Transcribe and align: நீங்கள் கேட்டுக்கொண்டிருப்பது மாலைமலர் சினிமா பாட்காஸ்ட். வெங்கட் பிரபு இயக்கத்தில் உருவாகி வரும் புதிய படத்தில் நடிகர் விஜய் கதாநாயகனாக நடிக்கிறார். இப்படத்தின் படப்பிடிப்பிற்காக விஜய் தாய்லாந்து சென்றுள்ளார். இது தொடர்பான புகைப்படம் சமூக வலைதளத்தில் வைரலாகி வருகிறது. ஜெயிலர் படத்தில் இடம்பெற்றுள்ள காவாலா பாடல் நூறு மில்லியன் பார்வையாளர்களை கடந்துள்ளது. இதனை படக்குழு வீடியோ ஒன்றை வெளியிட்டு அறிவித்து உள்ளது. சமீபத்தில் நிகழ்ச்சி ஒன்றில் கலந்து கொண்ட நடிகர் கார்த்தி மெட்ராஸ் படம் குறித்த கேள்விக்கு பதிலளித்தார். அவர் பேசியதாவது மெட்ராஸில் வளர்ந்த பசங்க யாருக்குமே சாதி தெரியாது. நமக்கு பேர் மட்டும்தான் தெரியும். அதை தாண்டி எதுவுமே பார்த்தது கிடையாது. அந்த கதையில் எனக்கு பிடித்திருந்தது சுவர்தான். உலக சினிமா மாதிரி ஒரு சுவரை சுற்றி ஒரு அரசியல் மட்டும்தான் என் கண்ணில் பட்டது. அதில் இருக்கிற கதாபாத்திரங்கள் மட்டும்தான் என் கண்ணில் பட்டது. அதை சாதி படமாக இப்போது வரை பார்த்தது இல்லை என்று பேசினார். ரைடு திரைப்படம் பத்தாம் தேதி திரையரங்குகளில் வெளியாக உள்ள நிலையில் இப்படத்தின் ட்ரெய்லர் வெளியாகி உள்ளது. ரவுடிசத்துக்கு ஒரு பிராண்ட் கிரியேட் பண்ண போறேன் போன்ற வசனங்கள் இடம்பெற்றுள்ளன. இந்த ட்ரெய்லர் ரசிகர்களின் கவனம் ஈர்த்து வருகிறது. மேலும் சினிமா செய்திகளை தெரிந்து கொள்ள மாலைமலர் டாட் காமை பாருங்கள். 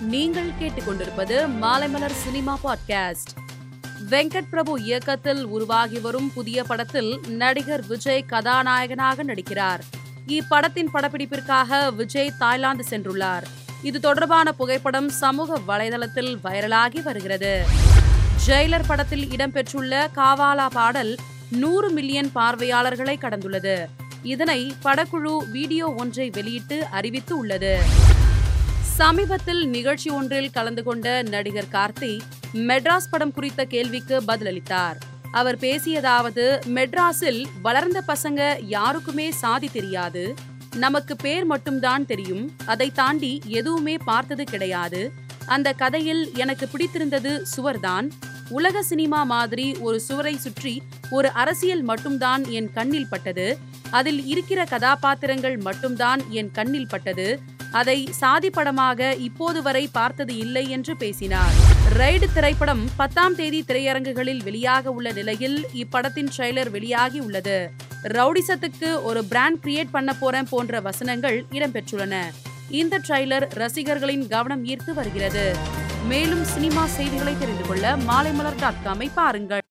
நீங்கள் 0.00 0.50
கேட்டுக்கொண்டிருப்பது 0.60 1.48
மாலைமலர் 1.60 2.10
சினிமா 2.10 2.58
பாட்காஸ்ட். 2.64 3.34
வெங்கட் 4.10 4.48
பிரபு 4.50 4.82
இயக்கத்தில் 4.82 5.44
உருவாகி 5.44 5.98
வரும் 5.98 6.32
புதிய 6.32 6.64
படத்தில் 6.64 7.20
நடிகர் 7.28 7.86
விஜய் 7.86 8.24
கதாநாயகனாக 8.26 9.24
நடிக்கிறார். 9.24 9.78
இப்படத்தின் 10.26 10.86
படப்பிடிப்பிற்காக 10.94 11.94
விஜய் 11.94 12.32
தாய்லாந்து 12.38 12.84
சென்றுள்ளார். 12.90 13.42
இது 13.82 14.00
தொடர்பான 14.00 14.52
புகைப்படம் 14.52 15.08
சமூக 15.08 15.58
வலைதளத்தில் 15.68 16.38
வைரலாகி 16.44 17.02
வருகிறது. 17.02 17.66
ஜெயிலர் 18.46 18.86
படத்தில் 18.86 19.26
இடம்பெற்றுள்ள 19.26 20.06
காவாலா 20.14 20.66
பாடல் 20.66 21.16
நூறு 21.50 21.90
மில்லியன் 21.90 22.32
பார்வையாளர்களை 22.32 23.18
கடந்துள்ளது. 23.20 23.84
இதனை 24.22 24.74
படக்குழு 24.84 25.36
வீடியோ 25.50 25.92
ஒன்றை 25.92 26.30
வெளியிட்டு 26.30 26.86
அறிவித்து 26.86 27.38
உள்ளது. 27.38 27.78
சமீபத்தில் 28.98 29.68
நிகழ்ச்சி 29.68 30.10
ஒன்றில் 30.10 30.50
கலந்து 30.50 30.82
கொண்ட 30.82 31.22
நடிகர் 31.22 31.70
கார்த்தி 31.72 32.20
மெட்ராஸ் 32.54 33.08
படம் 33.10 33.32
குறித்த 33.32 33.64
கேள்விக்கு 33.64 34.20
பதிலளித்தார். 34.20 34.96
அவர் 35.32 35.56
பேசியதாவது 35.56 36.60
மெட்ராஸில் 36.74 37.44
வளர்ந்த 37.62 38.02
பசங்க 38.08 38.64
யாருக்குமே 38.64 39.30
சாதி 39.30 39.68
தெரியாது. 39.72 40.34
நமக்கு 40.76 41.16
பேர் 41.16 41.44
மட்டும்தான் 41.44 42.06
தெரியும். 42.06 42.50
அதை 42.66 42.90
தாண்டி 42.90 43.42
எதுவுமே 43.46 43.96
பார்த்தது 43.96 44.44
கிடையாது. 44.44 45.12
அந்த 45.46 45.72
கதையில் 45.72 46.30
எனக்கு 46.34 46.68
பிடித்திருந்தது 46.68 47.44
சுவர்தான். 47.56 48.10
உலக 48.48 48.82
சினிமா 48.82 49.22
மாதிரி 49.22 49.76
ஒரு 49.80 50.00
சுவரை 50.00 50.36
சுற்றி 50.36 50.82
ஒரு 51.10 51.30
அரசியல் 51.30 51.82
மட்டும்தான் 51.82 52.44
என் 52.48 52.72
கண்ணில் 52.72 53.08
பட்டது. 53.08 53.58
அதில் 53.90 54.26
இருக்கிற 54.26 54.64
கதாபாத்திரங்கள் 54.64 55.56
மட்டும்தான் 55.56 56.20
என் 56.28 56.50
கண்ணில் 56.50 56.88
பட்டது. 56.88 57.56
அதை 57.72 58.08
சாதி 58.10 58.50
படமாக 58.50 59.14
இப்போது 59.14 59.62
வரை 59.62 59.88
பார்த்தது 59.92 60.36
இல்லை 60.36 60.70
என்று 60.70 60.96
பேசினார். 60.96 61.52
ரைடு 61.98 62.32
திரைப்படம் 62.32 62.88
பத்தாம் 62.96 63.34
தேதி 63.34 63.64
திரையரங்குகளில் 63.68 64.42
வெளியாக 64.44 64.86
உள்ள 64.86 65.10
நிலையில் 65.12 65.66
இப்படத்தின் 65.74 66.30
ட்ரெய்லர் 66.36 66.70
வெளியாகி 66.70 67.20
உள்ளது. 67.20 67.70
ரவுடிசத்துக்கு 68.02 69.02
ஒரு 69.02 69.24
பிராண்ட் 69.24 69.60
கிரியேட் 69.64 69.90
பண்ண 69.90 70.14
போறேன் 70.14 70.48
போன்ற 70.50 70.80
வசனங்கள் 70.80 71.44
இடம்பெற்றுள்ளன. 71.52 72.24
இந்த 72.68 73.00
ட்ரெய்லர் 73.08 73.46
ரசிகர்களின் 73.54 74.26
கவனம் 74.26 74.64
ஈர்த்து 74.64 74.94
வருகிறது. 74.94 75.56
மேலும் 76.08 76.44
சினிமா 76.44 76.86
செய்திகளை 76.86 77.38
தெரிந்து 77.38 77.66
கொள்ள 77.66 77.96
மாலைமலர் 77.96 78.60
டாட் 78.60 78.82
காமை 78.84 79.10
பாருங்கள். 79.14 79.62